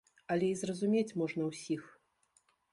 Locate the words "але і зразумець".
0.35-1.15